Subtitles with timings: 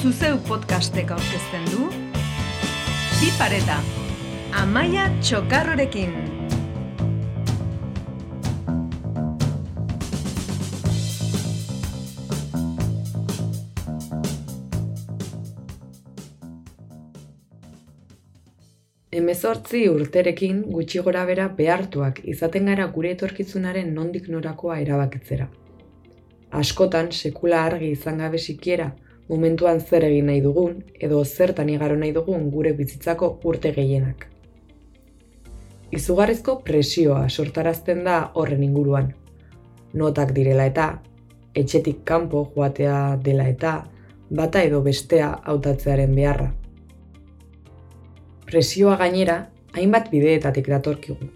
[0.00, 3.74] Zuzeu podcastek aurkezten du Bi pareta
[4.56, 6.14] Amaia Txokarrorekin
[19.12, 25.50] Hemezortzi urterekin gutxi gora bera behartuak izaten gara gure etorkizunaren nondik norakoa erabakitzera.
[26.64, 28.90] Askotan sekula argi izan gabe sikiera
[29.30, 34.26] momentuan zer egin nahi dugun edo zertan igaro nahi dugun gure bizitzako urte gehienak.
[35.94, 39.12] Izugarrizko presioa sortarazten da horren inguruan.
[39.94, 40.88] Notak direla eta,
[41.54, 43.72] etxetik kanpo joatea dela eta,
[44.30, 46.52] bata edo bestea hautatzearen beharra.
[48.50, 49.40] Presioa gainera,
[49.74, 51.30] hainbat bideetatik datorkigu.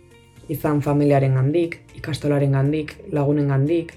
[0.51, 3.95] Izan familiaren gandik, ikastolaren gandik, lagunen gandik,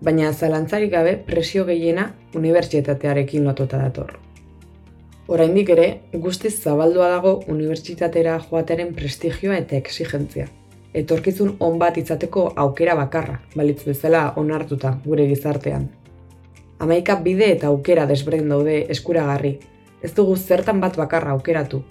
[0.00, 4.18] baina zalantzarik gabe presio gehiena unibertsitatearekin lotuta dator.
[5.28, 10.46] Oraindik ere, guztiz zabaldua dago unibertsitatera joateren prestigioa eta exigentzia.
[10.94, 15.88] Etorkizun on bat izateko aukera bakarra, balitz bezala onartuta gure gizartean.
[16.78, 19.56] Hamaika bide eta aukera desberdin daude eskuragarri,
[20.02, 21.82] ez dugu zertan bat bakarra aukeratu,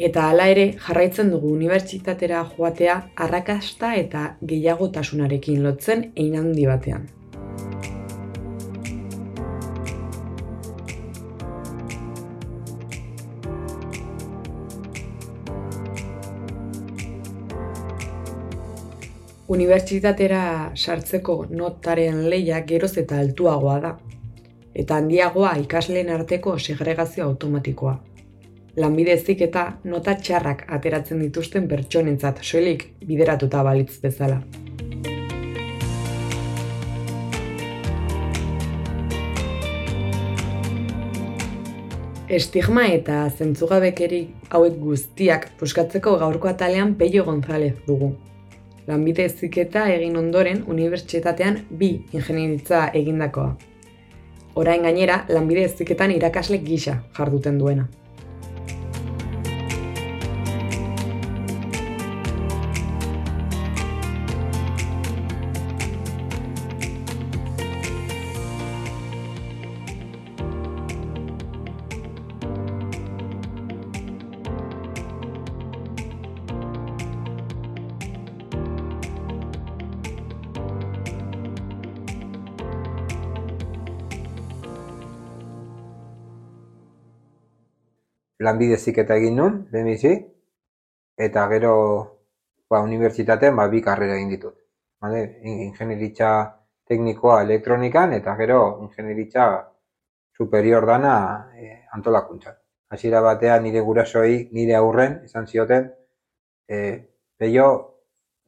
[0.00, 7.04] Eta hala ere jarraitzen dugu unibertsitatera joatea arrakasta eta gehiagotasunarekin lotzen ein handi batean.
[19.52, 20.42] Unibertsitatera
[20.76, 23.96] sartzeko notaren leia geroz eta altuagoa da,
[24.72, 27.98] eta handiagoa ikasleen arteko segregazio automatikoa
[28.80, 29.14] lanbide
[29.46, 34.40] eta nota txarrak ateratzen dituzten pertsonentzat soilik bideratuta balitz bezala.
[42.30, 44.20] Estigma eta zentzugabekeri
[44.54, 48.12] hauek guztiak puskatzeko gaurko atalean Peio González dugu.
[48.86, 53.56] Lanbide eziketa egin ondoren unibertsitatean bi ingenieritza egindakoa.
[54.54, 57.88] Orain gainera, lanbide eziketan irakasle gisa jarduten duena.
[88.40, 90.14] Lanbide ziketa egin nun, lehenbizi,
[91.26, 91.74] eta gero
[92.70, 94.56] ba, unibertsitatean ba, bi karrera egin ditut.
[95.00, 95.20] Vale?
[95.42, 96.30] Ingenieritza
[96.88, 99.46] teknikoa elektronikan eta gero ingenieritza
[100.36, 101.14] superior dana
[101.56, 102.56] e, antolakuntzan.
[102.90, 105.90] Hasiera batean nire gurasoi, nire aurren, izan zioten,
[106.68, 106.78] e,
[107.38, 107.68] peio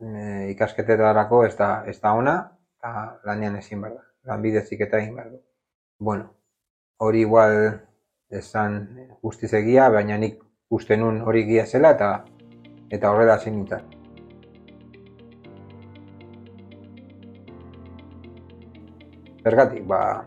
[0.01, 2.37] e, ikasketetarako ez da, ez da ona,
[2.79, 4.05] eta lanean ezin behar da.
[4.33, 5.41] Lanbide ziketa egin behar du.
[5.99, 6.33] Bueno,
[6.99, 7.57] hori igual
[8.33, 8.79] esan
[9.23, 10.41] guztiz egia, baina nik
[10.73, 12.13] uste nun hori gia zela eta
[12.93, 13.85] eta horrela zen nintzen.
[19.43, 20.25] Zergatik, ba,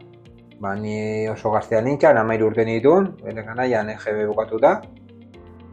[0.60, 4.74] ba ni oso gaztea nintzen, amairu urte nituen, bere ganaian EGB bukatuta,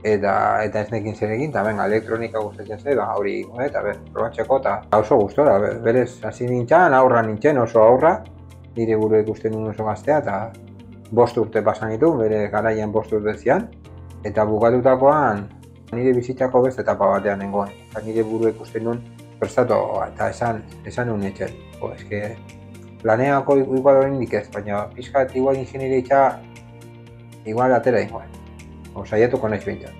[0.02, 0.34] eta
[0.66, 4.60] eta ez nekin zer egin, eta benga, elektronika gustatzen zen, ba, hori, eta ber, probatzeko,
[4.62, 8.18] eta oso gustora, berez, hasi nintzen, aurra nintzen, oso aurra,
[8.76, 10.71] nire gure ikusten nuen oso gaztea, eta
[11.12, 13.68] bost urte pasan ditu, bere garaian bost urte zian,
[14.24, 15.44] eta bugatutakoan
[15.92, 17.72] nire bizitzako beste etapa batean nengoen.
[17.90, 19.02] Eta nire buru ikusten nuen
[19.40, 21.52] prestatu eta esan, esan nuen etxen.
[21.78, 22.22] Jo, eske,
[23.02, 26.22] planeako igual hori indik ez, baina pizkat igual ingenieritza
[27.44, 28.28] igual atera ingoen.
[28.94, 29.98] O, saiatuko nahiz bintzen.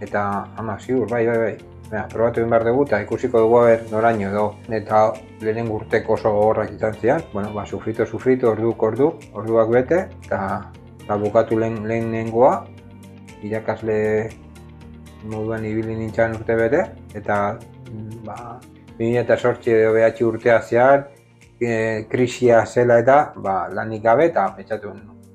[0.00, 0.22] Eta,
[0.60, 1.75] ama, ziur, bai, bai, bai.
[1.86, 4.46] Baina, probatu egin behar dugu eta ikusiko dugu haber noraino edo.
[4.78, 5.02] Eta
[5.40, 7.22] lehen urteko oso gogorrak izan zian.
[7.32, 10.00] Bueno, ba, sufrito, sufrito, orduk, ordu, orduak bete.
[10.26, 10.40] Eta
[11.06, 12.64] ba, bukatu lehen, nengoa.
[13.46, 13.98] Irakasle
[15.30, 16.82] moduan ibili nintzen urte bete.
[17.14, 17.58] Eta,
[18.26, 18.40] ba,
[18.98, 21.06] 2008 edo behatzi urtea zean,
[21.60, 24.92] e, krisia zela eta ba, lanik gabe eta betxatu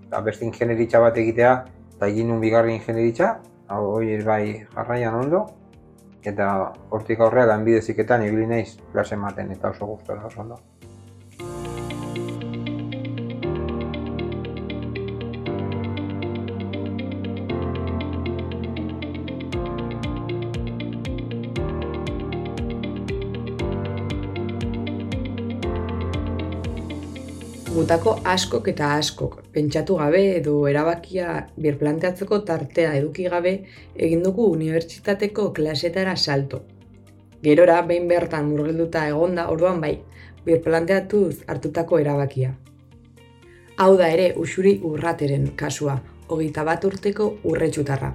[0.10, 1.54] ba, beste ingenieritza bat egitea
[1.96, 3.36] eta egin nun bigarri ingenieritza,
[3.72, 5.46] hori bai jarraian ondo,
[6.24, 10.60] eta hortik aurrera lanbideziketan ibili naiz klase ematen eta oso gustora oso ondo.
[27.92, 33.52] Gutako askok eta askok, pentsatu gabe edo erabakia birplanteatzeko tartea eduki gabe
[34.06, 36.62] egin dugu unibertsitateko klasetara salto.
[37.44, 39.92] Gerora, behin bertan murgilduta egonda orduan bai,
[40.46, 42.54] birplanteatuz hartutako erabakia.
[43.76, 45.98] Hau da ere usuri urrateren kasua,
[46.30, 48.14] hogeita bat urteko urretxutarra.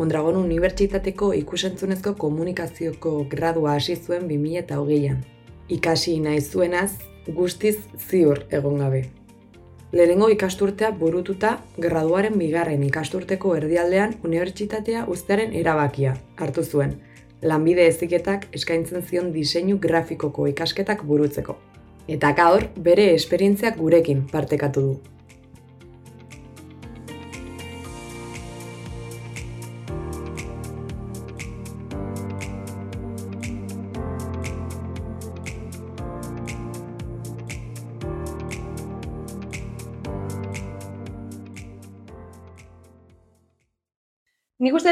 [0.00, 5.20] Mondragon Unibertsitateko ikusentzunezko komunikazioko gradua hasi zuen 2008an.
[5.68, 6.94] Ikasi nahi zuenaz,
[7.28, 7.76] guztiz
[8.08, 9.17] ziur egon gabe.
[9.90, 16.92] Lehenengo ikasturtea burututa, graduaren bigarren ikasturteko erdialdean unibertsitatea uztearen erabakia hartu zuen.
[17.40, 21.56] Lanbide eziketak eskaintzen zion diseinu grafikoko ikasketak burutzeko.
[22.06, 25.17] Eta gaur, bere esperientziak gurekin partekatu du.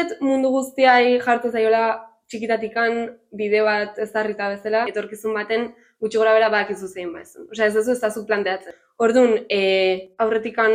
[0.06, 1.82] Uste mundu guztiai jartu zaiola
[2.30, 2.94] txikitatikan
[3.38, 5.68] bideo bat ezarrita bezala, etorkizun baten
[6.02, 7.46] gutxi gora bera bakizu zein baizun.
[7.50, 8.74] Osea, ez ez ez zu planteatzen.
[9.06, 9.60] Orduan, e,
[10.24, 10.72] aurretikan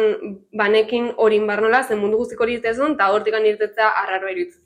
[0.57, 4.61] banekin horin barnola, zen mundu guztik hori ez eta aurretikan irtetza arraro iruditzen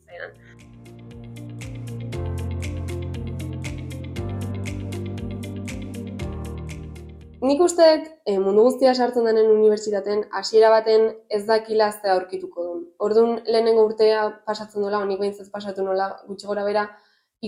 [7.45, 7.85] Nik uste
[8.25, 11.03] e, mundu guztia sartzen denen unibertsitaten hasiera baten
[11.37, 12.79] ez dakila ze aurkituko duen.
[13.07, 16.85] Orduan lehenengo urtea pasatzen dola, onik behintzat pasatu nola gutxi gora bera,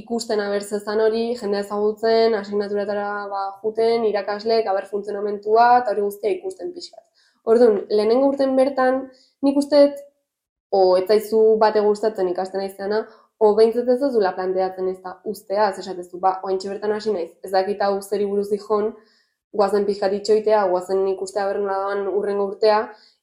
[0.01, 6.75] ikusten abertzezan hori, jendea ezagutzen, asignaturatara ba, juten, irakasleek, aber funtzionamentua, eta hori guztia ikusten
[6.77, 7.25] pixkat.
[7.49, 9.01] Orduan, lehenengo urten bertan,
[9.41, 9.83] nik uste,
[10.69, 13.05] o etzaizu bate gustatzen ikasten aizena,
[13.39, 17.31] o behintzat ez duzula planteatzen ez da ustea, ez esatezu, ba, oaintxe bertan hasi naiz,
[17.41, 18.91] ez dakita usteri buruz dihon,
[19.53, 22.81] guazen pixka ditxoitea, guazen ikustea berrena doan urrengo urtea,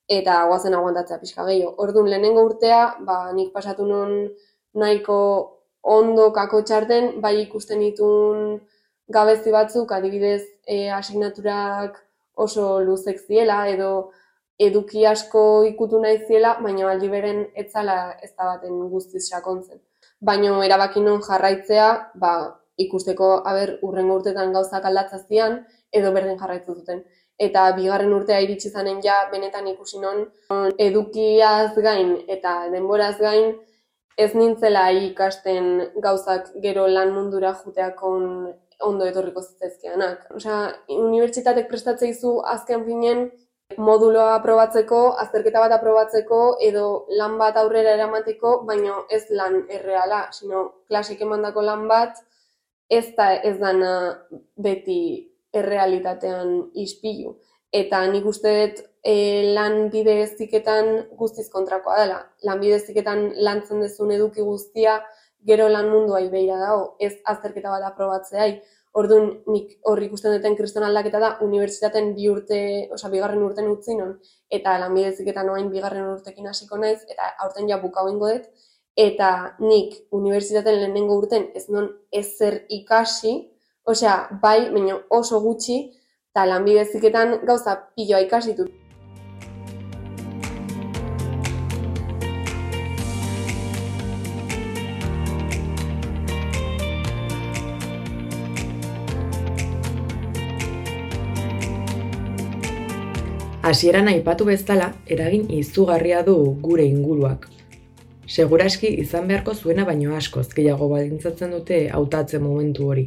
[0.09, 1.75] eta guazen aguantatzea pixka gehiago.
[1.85, 4.15] Orduan, lehenengo urtea, ba, nik pasatu non
[4.75, 5.19] nahiko
[5.85, 8.61] ondo kako txarten, bai ikusten ditun
[9.09, 12.01] gabezi batzuk, adibidez, e, asignaturak
[12.35, 14.11] oso luzek ziela, edo
[14.59, 19.81] eduki asko ikutu nahi ziela, baina aldi beren etzala ez da baten guztiz sakontzen.
[20.21, 22.35] Baina erabaki non jarraitzea, ba,
[22.81, 25.61] ikusteko aber urrengo urtetan gauzak aldatza zian,
[26.01, 27.05] edo berdin jarraitzen zuten.
[27.47, 30.27] Eta bigarren urtea iritsi zanen ja benetan ikusi non
[30.79, 33.55] edukiaz gain eta denboraz gain
[34.25, 35.71] ez nintzela ikasten
[36.03, 38.29] gauzak gero lan mundura juteakon
[38.89, 40.29] ondo etorriko zitzezkeanak.
[40.39, 40.61] Osea,
[40.99, 43.27] unibertsitatek prestatzea izu azken finen
[43.79, 46.85] moduloa aprobatzeko, azterketa bat aprobatzeko edo
[47.19, 52.21] lan bat aurrera eramateko, baina ez lan erreala, sino klasik emandako lan bat
[52.91, 53.93] ez da ez dana
[54.57, 55.01] beti
[55.61, 56.55] errealitatean
[56.85, 57.37] ispilu.
[57.75, 59.15] Eta nik uste dut e,
[59.57, 62.21] lan bide eziketan guztiz kontrakoa dela.
[62.47, 65.01] Lan bide eziketan lantzen dezun eduki guztia
[65.49, 68.53] gero lan mundua ibeira dago, ez azterketa bat aprobatzeai.
[68.95, 72.61] Orduan, nik horri ikusten duten kriston aldaketa da, unibertsitaten bi urte,
[72.95, 74.13] oza, bigarren urten utzi non,
[74.59, 78.47] eta lanbideziketan oain bigarren urtekin hasiko naiz, eta aurten ja buka dut,
[78.97, 83.35] eta nik unibertsitaten lehenengo urten ez non ezer ikasi,
[83.85, 85.75] Osea, bai, baina oso gutxi,
[86.33, 88.65] eta lanbideziketan gauza piloa ikasitu.
[103.65, 107.51] Hasieran aipatu bezala, eragin izugarria du gure inguruak.
[108.25, 113.07] Seguraski izan beharko zuena baino askoz gehiago badintzatzen dute hautatzen momentu hori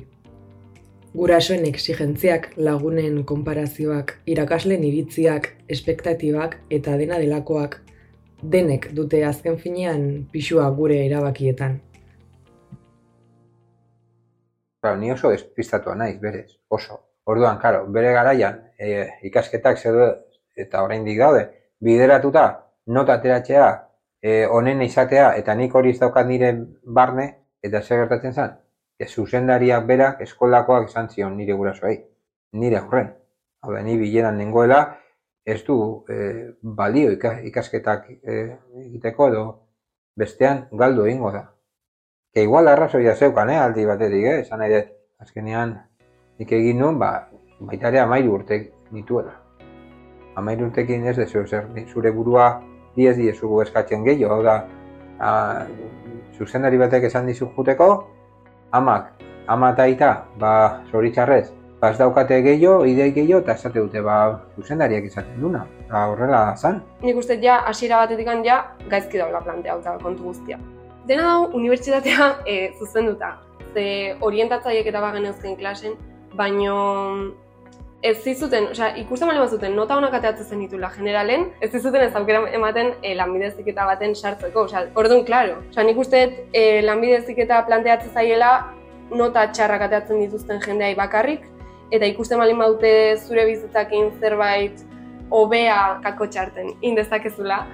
[1.18, 7.80] gurasoen exigentziak, lagunen konparazioak, irakasleen iritziak, espektatibak eta dena delakoak
[8.54, 11.80] denek dute azken finean pixua gure erabakietan.
[14.84, 17.00] Ba, ni oso despistatua naiz, berez, oso.
[17.26, 20.06] Orduan, karo, bere garaian e, ikasketak zedo
[20.56, 21.48] eta oraindik daude,
[21.82, 22.46] bideratuta
[22.94, 23.66] nota ateratzea,
[24.22, 26.54] e, onen izatea eta nik hori ez daukat nire
[26.86, 27.28] barne,
[27.66, 28.56] eta zer gertatzen zen,
[29.06, 32.00] zuzendariak berak eskolakoak izan zion nire gurasoei,
[32.54, 33.14] nire aurren.
[33.62, 34.98] Hau da, ni bileran nengoela,
[35.46, 35.78] ez du
[36.10, 38.40] e, balio ikasketak e,
[38.86, 39.44] egiteko edo
[40.18, 41.44] bestean galdu egingo da.
[42.34, 44.90] Ke igual arrazoia zeukan, eh, aldi batetik, eh, esan nahi dut,
[45.24, 45.76] azkenean
[46.40, 49.34] nik egin nuen, ba, baita ere amairu urtek nituela.
[50.38, 52.50] Amairu urtekin ez dezu zer, zure burua
[52.96, 54.58] diez diezugu eskatzen gehiago, da,
[55.20, 55.32] a,
[56.38, 57.90] zuzendari batek esan dizu juteko,
[58.72, 59.14] amak,
[59.48, 60.10] ama eta aita,
[60.40, 60.52] ba,
[60.92, 64.18] zoritxarrez, ba, ez daukate gehiago, idei gehiago, eta esate dute, ba,
[64.58, 65.66] zuzendariak izaten duna.
[65.92, 66.82] Ba, horrela zan.
[67.02, 70.60] Nik uste ja, hasiera batetik ja, gaizki daula planteauta kontu guztia.
[71.08, 73.38] Dena dago, unibertsitatea e, zuzenduta.
[73.74, 75.94] Ze orientatzaiek eta bagen eusken klasen,
[76.36, 76.78] baino
[78.08, 82.14] ez zizuten, osea, ikusten bali zuten nota honak ateatzen zen ditula generalen, ez zizuten ez
[82.16, 85.58] aukera ematen e, lanbideziketa baten sartzeko, osea, orduan, klaro.
[85.72, 86.22] Osea, nik uste
[86.54, 88.52] e, lanbideziketa planteatzen zaiela
[89.12, 91.48] nota txarrak ateatzen dituzten jendeai bakarrik,
[91.92, 94.84] eta ikusten bali maute zure bizitzakin zerbait
[95.32, 97.66] hobea kako txarten, indezakezula,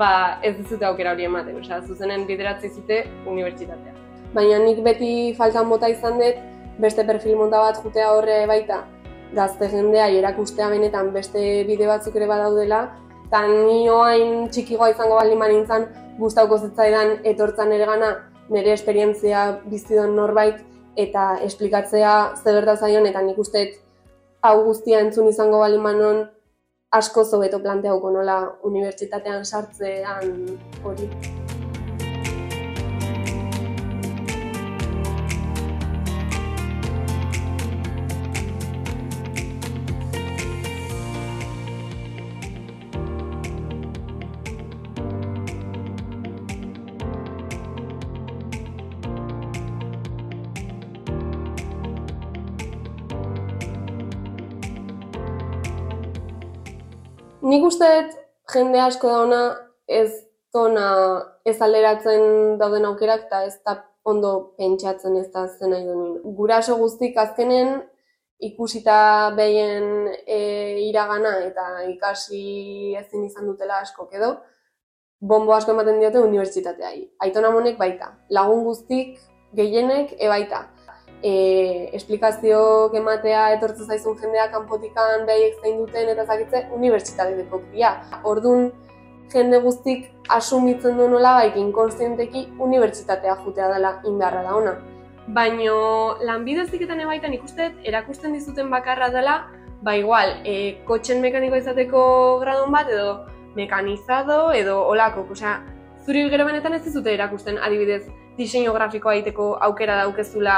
[0.00, 0.12] ba
[0.46, 3.98] ez dizute aukera hori ematen, osea, zuzenen bideratzi zute unibertsitatea.
[4.32, 6.40] Baina nik beti faltan bota izan dut,
[6.80, 8.80] beste perfil monta bat jutea horre baita,
[9.34, 12.82] gazte jendea erakustea benetan beste bide batzuk ere badaudela,
[13.26, 15.86] eta ni oain txikigoa izango baldin manintzen,
[16.18, 18.12] guztauko zitzaidan etortzan ere gana,
[18.52, 20.60] nire esperientzia bizidon norbait,
[20.96, 23.66] eta esplikatzea ze berda zaion, eta nik uste
[24.42, 26.26] hau guztia entzun izango baldin manon,
[26.92, 30.36] asko zobeto planteauko nola unibertsitatean sartzean
[30.84, 31.08] hori.
[57.42, 57.86] Nik uste
[58.52, 59.40] jende asko dauna
[59.90, 60.10] ez
[60.54, 60.84] tona
[61.44, 66.20] ez alderatzen dauden aukerak eta ez da ondo pentsatzen ez da zen nahi duen.
[66.38, 67.80] Guraso guztik azkenen
[68.46, 70.38] ikusita behien e,
[70.86, 74.36] iragana eta ikasi ezin izan dutela asko edo,
[75.18, 77.08] bombo asko ematen diote unibertsitateai.
[77.26, 79.18] Aitona monek baita, lagun guztik
[79.58, 80.62] gehienek e baita
[81.22, 87.94] e, esplikazio ematea etortzen zaizun jendea kanpotikan behaiek zein duten eta zakitze unibertsitateko kria.
[88.24, 88.70] Ordun
[89.32, 94.76] jende guztik asumitzen du nola baik inkonstienteki unibertsitatea jutea dela indarra da ona.
[95.28, 95.76] Baino
[96.26, 99.44] lanbide ziketan ebaitan ikusten erakusten dizuten bakarra dela,
[99.82, 102.02] ba igual, e, kotxen mekaniko izateko
[102.42, 103.20] gradon bat edo
[103.54, 105.60] mekanizado edo olako, osea,
[106.04, 108.02] zuri gero benetan ez dizute erakusten adibidez
[108.36, 110.56] diseinu grafikoa egiteko aukera daukezula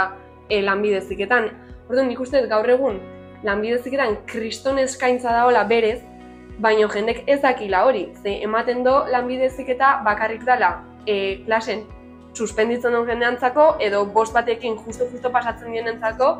[0.48, 1.50] e, lanbideziketan.
[1.88, 3.00] Orduan, nik uste gaur egun
[3.44, 6.00] lanbideziketan kriston eskaintza daola berez,
[6.58, 11.84] baino jendek ez dakila hori, ze ematen do lanbideziketa bakarrik dela e, klasen
[12.34, 16.30] suspenditzen duen jendeantzako edo bost batekin justo-justo pasatzen dienentzako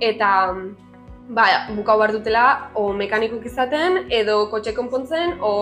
[0.00, 0.30] eta
[1.28, 5.54] ba, bukau behar dutela o mekanikok izaten edo kotxe konpontzen o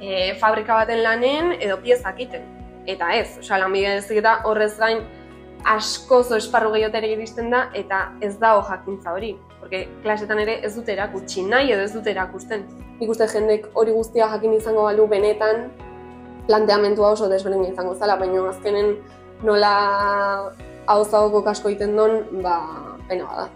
[0.00, 2.44] e, fabrika baten lanen edo piezak iten.
[2.86, 5.00] Eta ez, osea, lanbideziketa horrez gain
[5.64, 9.34] asko zo esparru gehiotera iristen da eta ez dago jakintza hori.
[9.60, 12.66] Porque klasetan ere ez dute erakutsi nahi edo ez dute erakusten.
[13.00, 15.68] Ikuste jendek hori guztia jakin izango balu benetan
[16.46, 18.94] planteamentua oso desberdin izango zala, baina azkenen
[19.42, 19.74] nola
[20.86, 22.58] hau zagoko kasko egiten don, ba,
[23.08, 23.48] pena bada.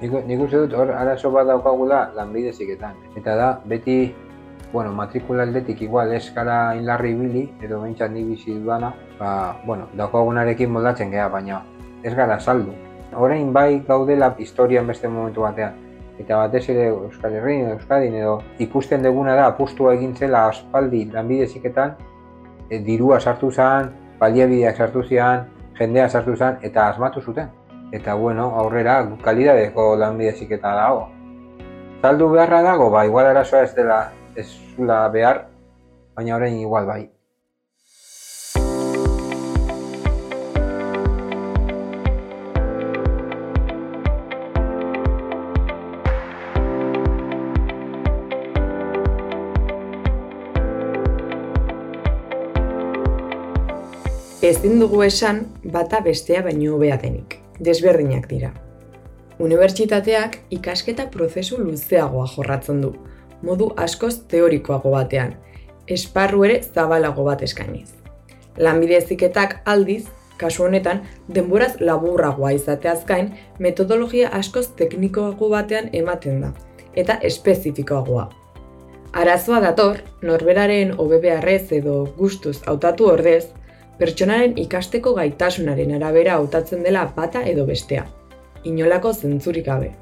[0.00, 2.96] Nik uste dut hor arazo bat daukagula lanbide ziketan.
[3.16, 4.14] Eta da, beti
[4.74, 8.88] bueno, matrikula aldetik igual ez gara inlarri bili, edo behintzat ni bizi duana,
[9.20, 11.60] ba, bueno, daukagunarekin moldatzen geha, baina
[12.02, 12.74] ez gara saldu.
[13.14, 15.76] Horein bai gaudela historian beste momentu batean.
[16.18, 21.94] Eta batez ere Euskal Herrian, Euskadin edo ikusten deguna da apustua egin zela aspaldi lanbideziketan,
[22.68, 25.46] e, dirua sartu zen, baliabideak sartu zian,
[25.78, 27.54] jendea sartu zen, eta asmatu zuten.
[27.92, 31.08] Eta bueno, aurrera kalidadeko lanbideziketa dago.
[32.02, 34.02] Saldu beharra dago, ba, igual arazoa ez dela
[34.34, 35.46] ez zula behar,
[36.16, 37.02] baina orain igual bai.
[54.44, 57.38] Ezin dugu esan bata bestea baino hobea denik.
[57.64, 58.50] Desberdinak dira.
[59.40, 62.90] Unibertsitateak ikasketa prozesu luzeagoa jorratzen du,
[63.44, 65.34] modu askoz teorikoago batean,
[65.86, 67.90] esparru ere zabalago bat eskainiz.
[68.56, 70.04] Lanbide eziketak aldiz,
[70.38, 71.02] kasu honetan,
[71.34, 76.54] denboraz laburragoa izateaz gain, metodologia askoz teknikoago batean ematen da,
[76.94, 78.30] eta espezifikoagoa.
[79.14, 83.44] Arazoa dator, norberaren obebearrez edo gustuz hautatu ordez,
[83.98, 88.08] pertsonaren ikasteko gaitasunaren arabera hautatzen dela bata edo bestea.
[88.64, 89.92] Inolako zentzurik gabe.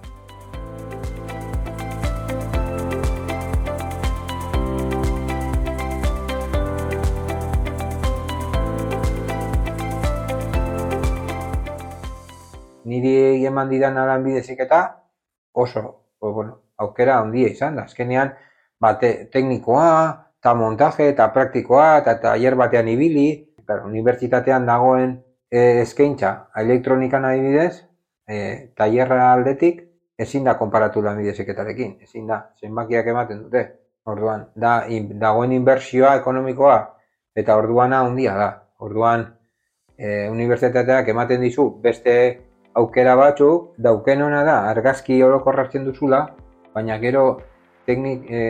[13.53, 14.83] Eman didan lanbidezik eta
[15.53, 15.85] oso,
[16.19, 17.87] pues, bueno, aukera handia izan da.
[17.91, 18.35] Azkenean,
[18.81, 19.89] ba, te, teknikoa,
[20.41, 25.13] eta montaje, eta praktikoa, eta tailer batean ibili, Claro, unibertsitatean dagoen
[25.51, 26.33] e, eskaintza
[26.63, 27.85] elektronikan adibidez,
[28.27, 29.85] e, tailerra aldetik
[30.19, 33.63] ezin da konparatu lanbideziketarekin, ezin da, zenbakiak ematen dute.
[34.13, 36.79] Orduan, da, in, dagoen inbertsioa ekonomikoa
[37.39, 38.49] eta orduana handia da.
[38.83, 39.29] Orduan,
[39.97, 42.17] e, unibertsitateak ematen dizu beste
[42.75, 46.27] aukera batzuk, dauken ona da, argazki orokorratzen duzula,
[46.75, 47.41] baina gero
[47.87, 48.45] teknik e,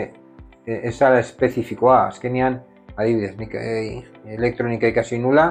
[0.67, 2.61] e, ez espezifikoa, azkenean,
[2.97, 4.03] adibidez, nik e,
[4.37, 5.49] elektronika ikasi nula,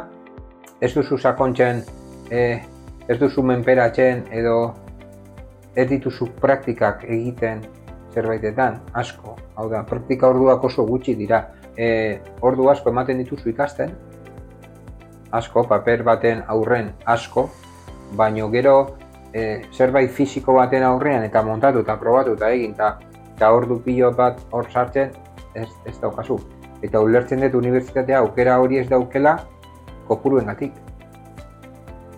[0.81, 1.83] ez duzu sakontzen,
[2.31, 2.61] e,
[3.07, 4.73] ez duzu menperatzen edo
[5.75, 7.63] ez dituzu praktikak egiten
[8.13, 9.37] zerbaitetan, asko.
[9.55, 11.45] Hau da, praktika orduak oso gutxi dira.
[11.77, 13.93] E, ordu asko ematen dituzu ikasten,
[15.31, 17.47] asko, paper baten aurren asko,
[18.17, 18.97] baino gero
[19.33, 22.97] e, zerbait fisiko baten aurrean eta montatu eta probatu eta egin eta,
[23.35, 25.11] eta ordu pilo bat hor sartzen
[25.55, 26.39] ez, ez daukazu.
[26.81, 29.37] Eta ulertzen dut unibertsitatea aukera hori ez daukela
[30.07, 30.73] kopuruen gatik.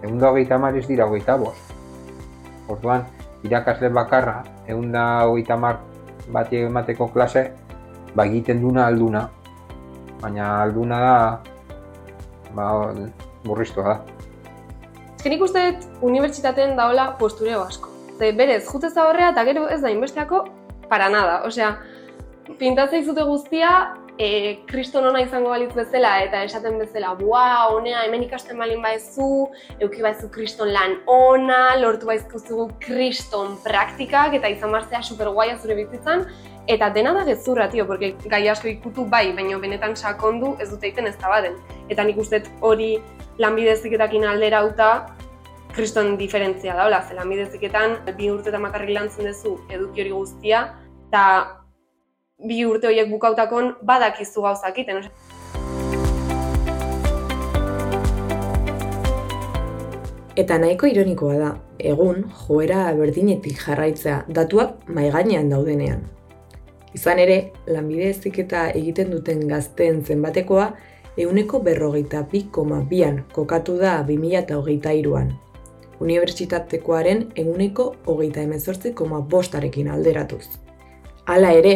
[0.04, 1.74] Egun da hogeita mar ez dira hogeita bost.
[2.72, 3.06] Orduan,
[3.44, 5.82] irakasle bakarra, egun da hogeita mar
[6.32, 7.52] bat emateko klase,
[8.16, 9.28] ba egiten duna alduna.
[10.22, 11.16] Baina alduna da,
[12.56, 12.68] ba,
[13.44, 14.13] burriztua da.
[15.24, 17.88] Ezkenik uste dut, unibertsitateen daola postureo asko.
[18.20, 20.42] Ze berez, jutez horrea eta gero ez da inbesteako
[20.90, 21.38] para nada.
[21.48, 21.70] Osea,
[22.60, 23.70] pintatzei zute guztia,
[24.18, 27.44] e, kriston ona izango balitz bezala eta esaten bezala, bua,
[27.74, 29.50] honea, hemen ikasten balin baizu,
[29.82, 36.28] euki baizu kriston lan ona, lortu baizkuzugu kriston praktikak eta izan super guaia zure bizitzan,
[36.68, 40.88] eta dena da gezurra, tio, porque gai asko ikutu bai, baina benetan sakondu ez dute
[40.88, 41.56] egiten ez baden.
[41.90, 43.02] Eta nik uste hori
[43.40, 45.16] lanbideziketakin alderauta,
[45.74, 50.68] kriston diferentzia da, hola, ze lanbideziketan bi urte eta makarrik lantzen duzu eduki hori guztia,
[51.10, 51.63] eta
[52.40, 55.06] bi urte horiek bukautakon badakizu gauzak iten.
[60.36, 66.02] Eta nahiko ironikoa da, egun joera berdinetik jarraitzea datuak maigainean daudenean.
[66.94, 70.68] Izan ere, lanbide eziketa egiten duten gazteen zenbatekoa
[71.18, 75.34] euneko berrogeita bi koma bian kokatu da 2008an.
[76.02, 80.48] Unibertsitatekoaren eguneko hogeita emezortze koma bostarekin alderatuz.
[81.30, 81.76] Hala ere,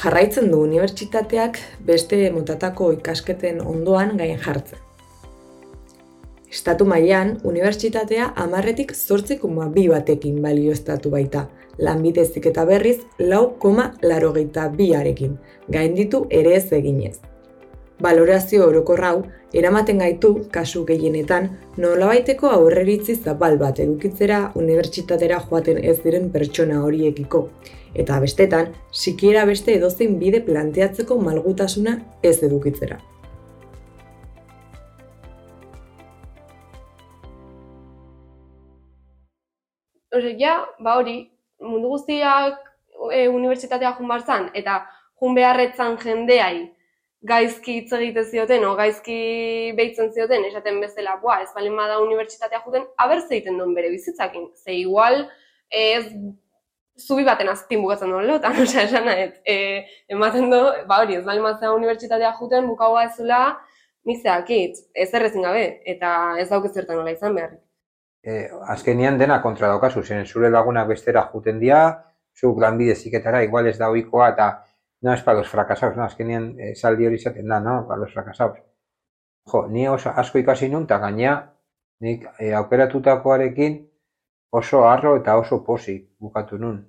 [0.00, 4.78] jarraitzen du unibertsitateak beste motatako ikasketen ondoan gain jartzen.
[6.52, 11.46] Estatu mailan unibertsitatea amarretik zortzikuma bi batekin balioztatu baita,
[11.78, 17.31] lanbidezik eta berriz lau koma larogeita biarekin, gain ditu ere ez eginez.
[18.00, 26.30] Balorazio orokorrau, eramaten gaitu, kasu gehienetan, nolabaiteko aurreritzi zabal bat edukitzera unibertsitatera joaten ez diren
[26.32, 27.48] pertsona horiekiko,
[27.94, 32.98] eta bestetan, sikiera beste edozein bide planteatzeko malgutasuna ez edukitzera.
[40.12, 41.16] Ose, ja, ba hori,
[41.64, 42.58] mundu guztiak
[43.12, 44.82] e, unibertsitatea jun eta
[45.20, 46.70] jun beharretzan jendeai
[47.22, 49.16] gaizki hitz egite zioten, o gaizki
[49.78, 54.48] behitzen zioten, esaten bezala, boa, ez balen bada unibertsitatea juten, aber zeiten duen bere bizitzakin.
[54.58, 55.28] Ze igual,
[55.70, 56.04] ez
[56.98, 59.58] zubi baten azpin bukatzen duen lotan, osea, esan nahi, e,
[60.12, 63.42] ematen du, ba hori, ez bali matzea unibertsitatea juten, bukaua ez zula,
[64.08, 67.54] nik zeakit, ez errezin gabe, eta ez dauk zertan nola izan behar.
[68.22, 72.02] E, azkenian dena kontra daukazu, zen zure lagunak bestera juten dira,
[72.34, 74.50] zuk lanbide ziketara, igual ez da oikoa, eta
[75.02, 78.12] no es para los fracasados, no, azkenian e, saldi hori zaten da, no, para los
[78.12, 78.58] fracasados.
[79.44, 81.34] Jo, ni oso asko ikasi nun, eta gaina,
[82.00, 83.78] nik e, aukeratutakoarekin
[84.54, 86.82] oso arro eta oso posi bukatu nun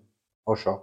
[0.45, 0.76] oso.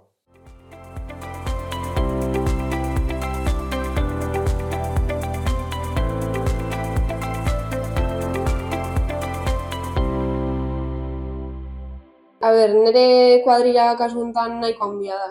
[12.41, 15.29] A ber, nire kuadrilla kasuntan nahiko handia da.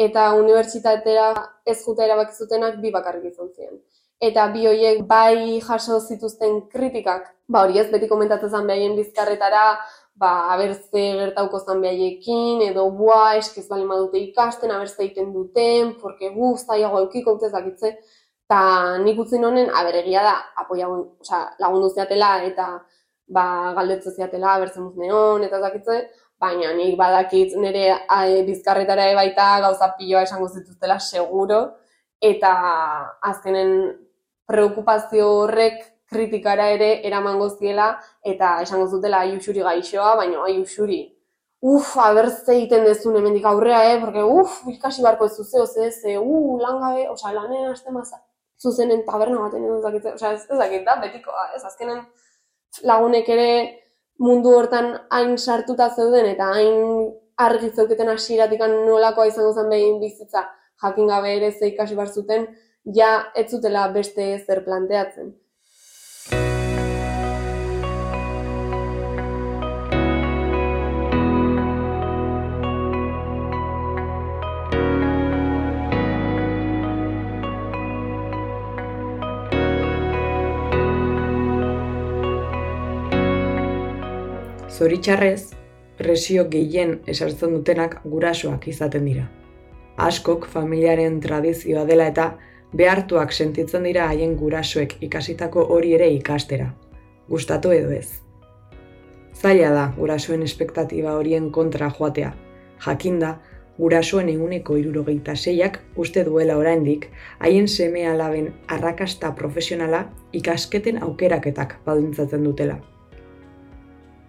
[0.00, 1.30] Eta unibertsitatera
[1.68, 3.80] ez juta erabaki zutenak bi bakarrik izan ziren.
[4.28, 9.64] Eta bi horiek bai jaso zituzten kritikak, ba hori ez beti komentatzen zen behaien bizkarretara,
[10.20, 16.30] ba, abertze gertauko zan behaiekin, edo bua, eskiz bali madute ikasten, abertze egiten duten, porque
[16.34, 17.94] gu, zaiago eukiko utez dakitze,
[18.44, 18.60] eta
[19.04, 22.68] nik utzi honen, aberegia da, apoia, oza, lagundu ziatela, eta
[23.36, 23.46] ba,
[23.78, 26.02] galdetze ziatela, abertzen muz neon, eta dakitze,
[26.40, 27.84] baina nik badakit nire
[28.46, 31.60] bizkarretara baita gauza piloa esango zituztela seguro,
[32.20, 32.52] eta
[33.30, 33.72] azkenen
[34.48, 37.92] preokupazio horrek kritikara ere eraman goztiela,
[38.24, 41.00] eta esango zutela aiusuri gaixoa, baina aiusuri,
[41.60, 46.16] uf, abertze egiten dezun hemendik aurrea, eh, porque uf, ikasi barko ez zuzeo, ze, ze,
[46.18, 48.18] uh, langabe, oza, lanen haste maza,
[48.60, 52.02] zuzenen taberna baten edo zakit, oza, ez, ez dakit da, betikoa, ez, azkenen
[52.86, 53.50] lagunek ere
[54.26, 56.80] mundu hortan hain sartuta zeuden eta hain
[57.48, 60.42] argi zeuketen hasieratik nolakoa izango zen behin bizitza
[60.82, 62.46] jakin gabe ere ze ikasi bar zuten
[62.98, 65.32] ja ez zutela beste zer planteatzen.
[84.80, 85.50] Zoritxarrez,
[85.98, 89.26] presio gehien esartzen dutenak gurasoak izaten dira.
[90.00, 92.24] Askok familiaren tradizioa dela eta
[92.80, 96.70] behartuak sentitzen dira haien gurasoek ikasitako hori ere ikastera.
[97.28, 98.22] Gustatu edo ez.
[99.36, 102.30] Zaila da gurasoen espektatiba horien kontra joatea.
[102.86, 103.34] Jakinda,
[103.76, 110.06] gurasoen eguneko irurogeita seiak uste duela oraindik haien seme alaben arrakasta profesionala
[110.40, 112.78] ikasketen aukeraketak baldintzatzen dutela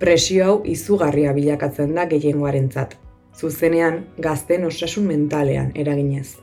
[0.01, 2.95] presio hau izugarria bilakatzen da gehiengoarentzat,
[3.37, 6.39] zuzenean gazten osasun mentalean eraginez.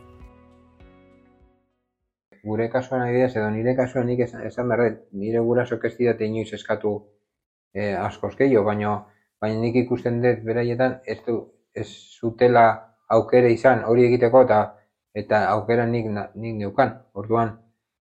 [2.46, 6.52] Gure kasuan adibidez edo nire kasuan nik esan, esan berret, nire gurasok ez didate inoiz
[6.54, 6.94] eskatu
[7.74, 8.94] e, askoz gehiago, baina
[9.42, 11.40] baina nik ikusten dut beraietan ez du
[11.74, 12.64] ez zutela
[13.10, 14.62] aukera izan hori egiteko eta
[15.18, 16.94] eta aukera nik nik neukan.
[17.12, 17.56] Orduan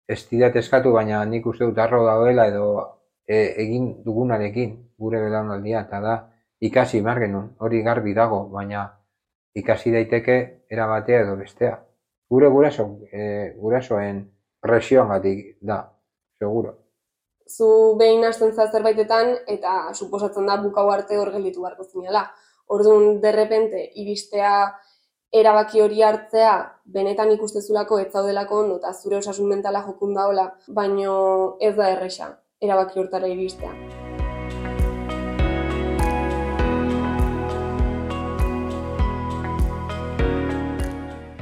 [0.09, 2.94] ez didat eskatu, baina nik uste dut arro dauela edo
[3.27, 6.15] e, egin dugunarekin gure belaunaldia eta da
[6.61, 8.85] ikasi mar genuen, hori garbi dago, baina
[9.55, 10.37] ikasi daiteke
[10.69, 11.75] era batea edo bestea.
[12.29, 14.23] Gure guraso, e, gurasoen
[14.61, 15.83] presioangatik da,
[16.39, 16.73] seguro.
[17.45, 17.67] Zu
[17.99, 22.25] behin hasten zerbaitetan eta suposatzen da bukau arte hor gelditu beharko zinela.
[22.67, 24.55] Orduan, derrepente, iristea
[25.31, 31.13] erabaki hori hartzea, benetan ikustezulako ez zaudelako ondo eta zure osasun mentala jokun daola, baino
[31.61, 33.71] ez da erresa erabaki hortara iristea.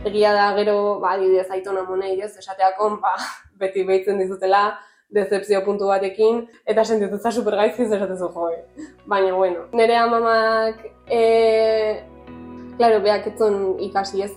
[0.04, 3.14] Egia da gero, ba, adibidez, aitona monei, ez, esateako, ba,
[3.62, 4.64] beti behitzen dizutela,
[5.14, 8.50] decepzio puntu batekin, eta sentitutza super gaizki esatezu jo,
[9.06, 12.02] Baina, bueno, nire amamak, e,
[12.78, 14.34] klaro, behak etzon ikasi ez,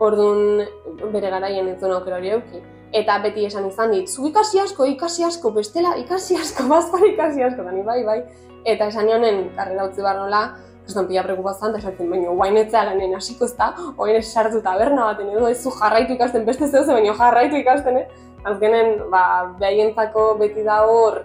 [0.00, 0.64] orduan
[1.12, 2.62] bere garaien etzon aukera hori euki
[2.94, 7.42] eta beti esan izan dit, zu ikasi asko, ikasi asko, bestela ikasi asko, bazpar ikasi
[7.42, 8.20] asko, dani bai, bai.
[8.64, 10.44] Eta esan honen, karrera utzi behar nola,
[10.84, 14.60] kriston pila preokupazan, eta esatzen, baina guain etzea lanen hasiko ez da, oin ez sartu
[14.64, 18.24] taberna baten edo, ez zu jarraitu ikasten, beste zeu baina jarraitu ikasten, eh?
[18.44, 19.22] Azkenen, ba,
[19.60, 21.22] behientzako beti da hor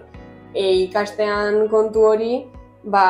[0.54, 2.32] e, ikastean kontu hori,
[2.82, 3.04] ba,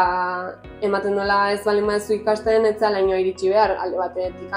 [0.83, 4.51] ematen nola ez bali maezu ikasten, ez zela iritsi behar, alde batetik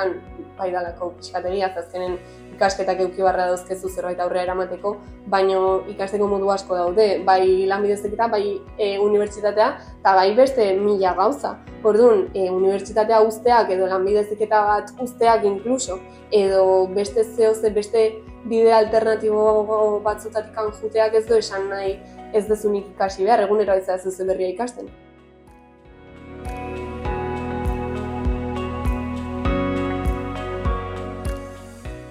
[0.58, 2.18] bai dalako pixkateria, azkenen
[2.54, 4.96] ikasketak euki barra dauzkezu zerbait aurrera eramateko,
[5.28, 8.44] baino ikasteko modu asko daude, bai lanbidezeketa, bai
[8.78, 11.56] e, unibertsitatea, eta bai beste mila gauza.
[11.84, 16.00] Orduan, e, unibertsitatea usteak edo lanbidezeketa bat usteak inkluso,
[16.32, 18.10] edo beste zehoze, beste
[18.50, 21.98] bide alternatibo batzutatik juteak ez du esan nahi
[22.34, 24.90] ez dezunik ikasi behar, egunero ez da berria ikasten.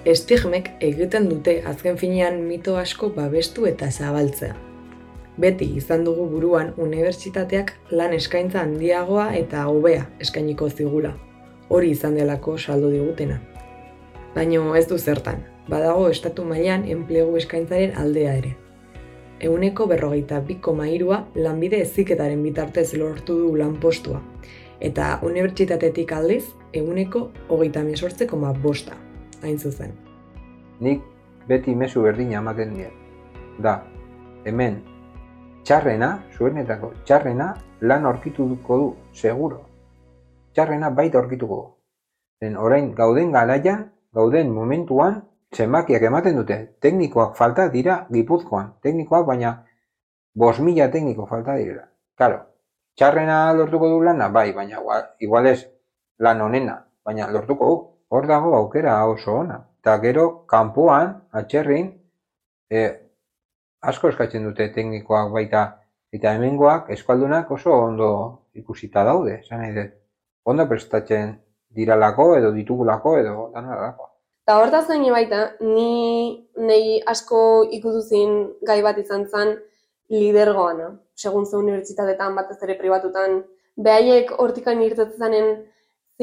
[0.05, 4.55] Estigmek egiten dute azken finean mito asko babestu eta zabaltzea.
[5.39, 11.13] Beti izan dugu buruan unibertsitateak lan eskaintza handiagoa eta hobea eskainiko zigula.
[11.69, 13.39] Hori izan delako saldo digutena.
[14.35, 15.39] Baino ez du zertan,
[15.69, 18.53] badago estatu mailan enplegu eskaintzaren aldea ere.
[19.39, 24.19] Euneko berrogeita biko mairua lanbide eziketaren bitartez lortu du lanpostua,
[24.81, 28.99] eta unibertsitatetik aldiz, eguneko hogeita mesortzeko ma bosta
[29.43, 29.91] hain zuzen.
[30.79, 31.03] Nik
[31.47, 32.89] beti mezu berdina ematen dira.
[33.63, 33.75] Da,
[34.45, 34.79] hemen,
[35.67, 39.61] txarrena, zuenetako txarrena, lan aurkituko du, seguro.
[40.55, 41.67] Txarrena baita aurkituko du.
[42.41, 45.21] Den orain gauden garaian, gauden momentuan,
[45.53, 46.57] zenbakiak ematen dute.
[46.81, 48.73] Teknikoak falta dira gipuzkoan.
[48.81, 49.53] Teknikoak baina
[50.35, 51.85] bos mila tekniko falta dira.
[52.17, 52.39] Karo,
[52.97, 54.81] txarrena lortuko du lana, bai, baina
[55.19, 55.59] igual ez
[56.19, 57.77] lan honena, baina lortuko du
[58.13, 59.57] hor dago aukera oso ona.
[59.81, 61.87] Eta gero, kanpoan, atxerrin,
[62.69, 62.83] e,
[63.91, 65.63] asko eskatzen dute teknikoak baita,
[66.13, 68.09] eta hemengoak eskaldunak oso ondo
[68.61, 69.97] ikusita daude, esan nahi dut.
[70.53, 71.33] Ondo prestatzen
[71.73, 74.09] diralako edo ditugulako edo danarako.
[74.43, 77.41] Eta hortaz gaine baita, ni nei asko
[77.79, 78.33] ikutuzin
[78.67, 79.55] gai bat izan zen,
[80.13, 83.39] lidergoana, segun ze unibertsitatetan batez ere pribatutan,
[83.87, 85.55] behaiek hortikan irtetzanen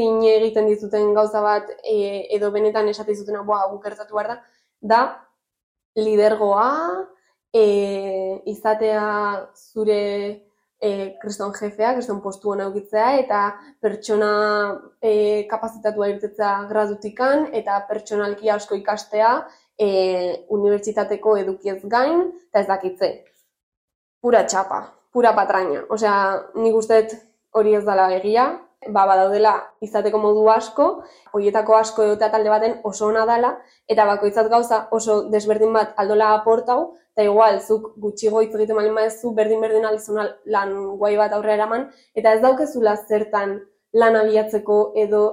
[0.01, 4.39] zin egiten dizuten gauza bat e, edo benetan esate dizutena, boa, gukertatu behar da,
[4.93, 5.01] da
[6.01, 6.69] lidergoa,
[7.53, 7.65] e,
[8.51, 9.07] izatea
[9.55, 10.03] zure
[10.81, 10.91] e,
[11.23, 12.71] kriston jefea, kriston postu hona
[13.19, 13.41] eta
[13.81, 14.33] pertsona
[15.03, 19.47] e, kapazitatua irtetzea gradutikan, eta pertsonalki asko ikastea
[19.79, 23.25] e, unibertsitateko edukiez gain, eta ez dakitze.
[24.21, 24.81] Pura txapa,
[25.13, 25.85] pura patraina.
[25.89, 26.17] Osea,
[26.55, 27.15] nik usteet
[27.53, 28.51] hori ez dela egia,
[28.88, 30.87] ba, badaudela izateko modu asko,
[31.37, 33.53] horietako asko egotea talde baten oso ona dela,
[33.88, 38.95] eta bakoitzat gauza oso desberdin bat aldola aportau, eta igual, zuk gutxigo hitz egiten malin
[38.97, 43.59] maezu, berdin-berdin alizuna lan guai bat aurrera eraman, eta ez daukezula zertan
[43.93, 45.25] lan abiatzeko edo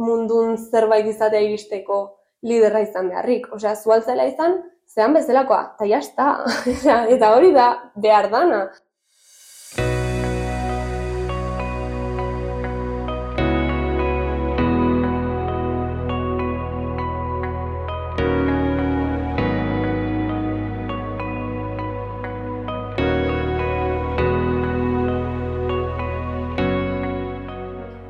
[0.00, 1.98] mundun zerbait izatea iristeko
[2.42, 3.50] liderra izan beharrik.
[3.56, 6.28] Osea, zualtzela izan, zean bezalakoa, eta jazta,
[7.16, 8.64] eta hori da behar dana.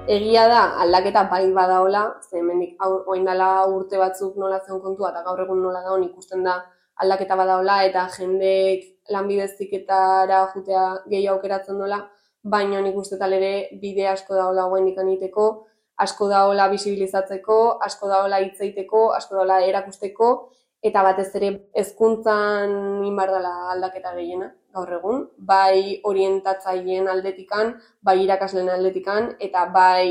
[0.06, 5.22] Egia da aldaketa bai badaola, ze hemendik orain dela urte batzuk nola zen kontua eta
[5.24, 6.62] gaur egun nola dago ikusten da
[7.00, 12.02] aldaketa badaola eta jendeek lanbideziketara jutea gehi aukeratzen dola,
[12.42, 19.12] baina nik uste ere bide asko daola guen egiteko, asko daola bisibilizatzeko, asko daola hitzeiteko,
[19.12, 20.50] asko daola erakusteko,
[20.85, 22.75] eta batez ere hezkuntzan
[23.09, 30.11] inbar dela aldaketa gehiena gaur egun, bai orientatzaileen aldetikan, bai irakasleen aldetikan, eta bai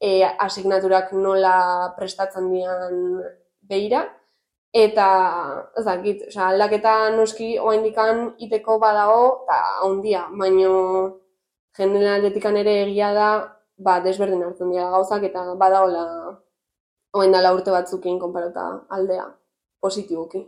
[0.00, 0.10] e,
[0.46, 1.56] asignaturak nola
[1.98, 2.98] prestatzen dian
[3.70, 4.02] behira.
[4.76, 5.06] Eta,
[5.78, 10.74] ez dakit, oza, aldaketa noski oaindikan iteko badago, eta ondia, baino
[11.78, 13.30] jenden aldetikan ere egia da,
[13.78, 16.04] ba, desberdin hartzen dira gauzak, eta badagola
[17.16, 19.24] oain dala urte batzukin konparata aldea
[19.86, 20.42] positiboki.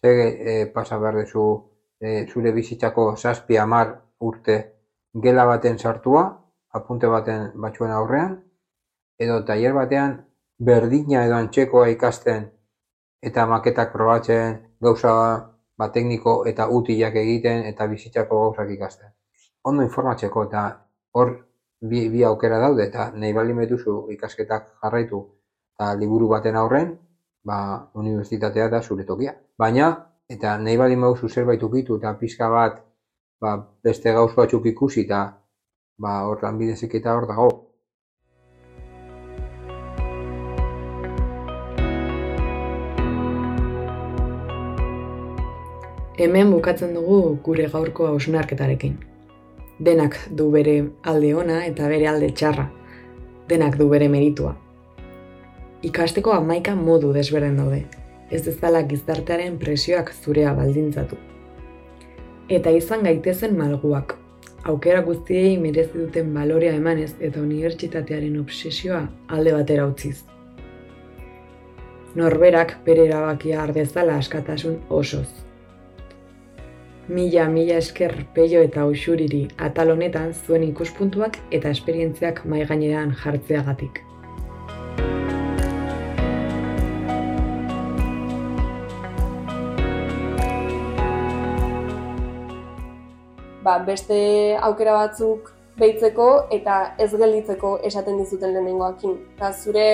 [0.00, 1.42] Zer e, pasa behar dezu
[2.00, 4.56] e, zure bizitzako zazpi amar urte
[5.24, 6.24] gela baten sartua,
[6.78, 8.40] apunte baten batzuen aurrean,
[9.20, 10.18] edo tailer batean
[10.68, 12.50] berdina edo antxekoa ikasten
[13.28, 15.12] eta maketak probatzen, gauza
[15.78, 19.12] ba, tekniko eta utilak egiten eta bizitzako gauzak ikasten.
[19.64, 20.64] Ondo informatzeko eta
[21.16, 21.32] hor
[21.80, 25.22] bi, bi aukera daude eta nahi bali metuzu ikasketak jarraitu
[25.76, 26.92] eta liburu baten aurren,
[27.44, 29.34] ba, unibertsitatea da zure tokia.
[29.58, 29.88] Baina,
[30.28, 32.80] eta nahi bali mauzu zerbait ukitu eta pizka bat
[33.40, 35.24] ba, beste gauz batzuk ikusi eta
[35.98, 37.50] ba, hor lanbidezik eta hor dago.
[46.20, 48.98] Hemen bukatzen dugu gure gaurko hausnarketarekin.
[49.86, 50.74] Denak du bere
[51.12, 52.66] alde ona eta bere alde txarra.
[53.48, 54.52] Denak du bere meritua.
[55.80, 57.80] Ikasteko amaika modu desberen daude,
[58.28, 61.16] ez dezala gizartearen presioak zurea baldintzatu.
[62.60, 64.18] Eta izan gaitezen malguak,
[64.68, 70.18] aukera guztiei merezi duten balorea emanez eta unibertsitatearen obsesioa alde batera utziz.
[72.14, 75.30] Norberak bere erabakia ardezala askatasun osoz.
[77.10, 83.98] Mila, mila esker peio eta uxuriri atal honetan zuen ikuspuntuak eta esperientziak mai gainean jartzeagatik.
[93.66, 94.20] Ba, beste
[94.70, 95.50] aukera batzuk
[95.82, 99.18] behitzeko eta ez gelditzeko esaten dizuten lehenengoakin.
[99.34, 99.86] Eta zure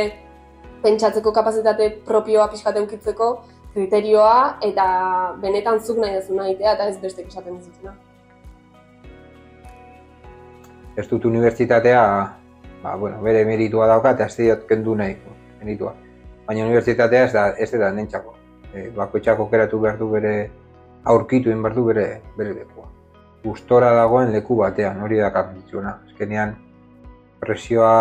[0.84, 3.32] pentsatzeko kapazitate propioa pixkate ukitzeko,
[3.76, 4.86] kriterioa eta
[5.42, 7.92] benetan zuk nahi dezuna egitea eta ez beste esaten dizutena.
[10.96, 12.02] Ez dut unibertsitatea,
[12.82, 15.18] ba, bueno, bere meritua dauka eta ez diot kendu nahi
[15.60, 15.92] meritua.
[16.48, 18.32] Baina unibertsitatea ez da, ez da nentsako.
[18.72, 20.34] E, bakoitzako keratu behar du bere
[21.04, 22.06] aurkitu behar du bere,
[22.38, 22.88] bere lekua.
[23.44, 25.98] Gustora dagoen leku batean, hori da kapituna.
[26.08, 26.56] Ezkenean
[27.44, 27.96] presioa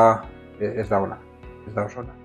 [0.60, 1.20] ez da ona,
[1.68, 2.25] ez da oso ona.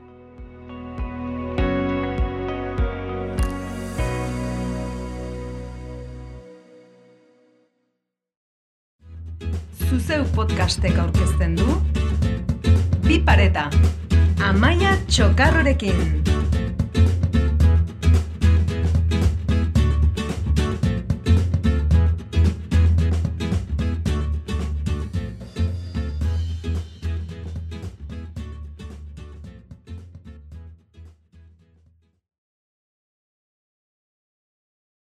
[10.00, 11.66] Zuzeu podcastek aurkezten du.
[13.04, 13.66] Bi pareta
[14.48, 16.22] Amaia Txokarrorekin